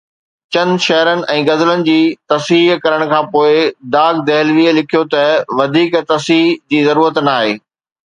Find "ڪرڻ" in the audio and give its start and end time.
2.87-3.05